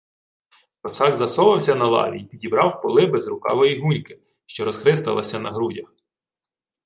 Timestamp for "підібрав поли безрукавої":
2.25-3.79